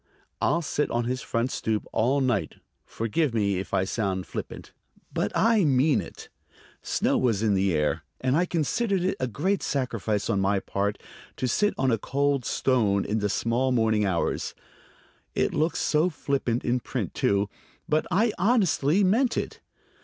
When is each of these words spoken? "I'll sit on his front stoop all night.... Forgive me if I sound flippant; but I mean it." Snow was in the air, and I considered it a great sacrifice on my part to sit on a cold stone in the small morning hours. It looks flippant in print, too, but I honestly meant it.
"I'll 0.41 0.63
sit 0.63 0.89
on 0.89 1.03
his 1.03 1.21
front 1.21 1.51
stoop 1.51 1.85
all 1.93 2.21
night.... 2.21 2.55
Forgive 2.87 3.35
me 3.35 3.59
if 3.59 3.71
I 3.71 3.83
sound 3.83 4.25
flippant; 4.25 4.73
but 5.13 5.31
I 5.35 5.63
mean 5.63 6.01
it." 6.01 6.27
Snow 6.81 7.19
was 7.19 7.43
in 7.43 7.53
the 7.53 7.71
air, 7.75 8.01
and 8.19 8.35
I 8.35 8.47
considered 8.47 9.03
it 9.03 9.15
a 9.19 9.27
great 9.27 9.61
sacrifice 9.61 10.27
on 10.27 10.39
my 10.41 10.59
part 10.59 10.99
to 11.37 11.47
sit 11.47 11.75
on 11.77 11.91
a 11.91 11.99
cold 11.99 12.45
stone 12.45 13.05
in 13.05 13.19
the 13.19 13.29
small 13.29 13.71
morning 13.71 14.03
hours. 14.03 14.55
It 15.35 15.53
looks 15.53 15.93
flippant 16.09 16.65
in 16.65 16.79
print, 16.79 17.13
too, 17.13 17.47
but 17.87 18.07
I 18.09 18.33
honestly 18.39 19.03
meant 19.03 19.37
it. 19.37 19.59